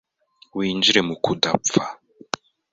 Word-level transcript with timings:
Winjire 0.55 1.01
mu 1.07 1.15
kudapfa 1.23 1.81